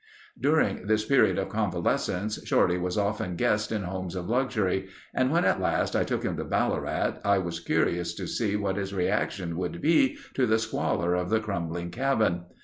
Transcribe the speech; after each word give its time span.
During 0.39 0.87
this 0.87 1.05
period 1.05 1.37
of 1.37 1.49
convalescence 1.49 2.43
Shorty 2.43 2.75
was 2.79 2.97
often 2.97 3.35
guest 3.35 3.71
in 3.71 3.83
homes 3.83 4.15
of 4.15 4.27
luxury 4.27 4.87
and 5.13 5.29
when 5.29 5.45
at 5.45 5.61
last 5.61 5.95
I 5.95 6.03
took 6.03 6.23
him 6.23 6.37
to 6.37 6.43
Ballarat 6.43 7.17
I 7.23 7.37
was 7.37 7.59
curious 7.59 8.15
to 8.15 8.25
see 8.25 8.55
what 8.55 8.77
his 8.77 8.95
reaction 8.95 9.57
would 9.57 9.79
be 9.79 10.17
to 10.33 10.47
the 10.47 10.57
squalor 10.57 11.13
of 11.13 11.29
the 11.29 11.39
crumbling 11.39 11.91
cabin. 11.91 12.45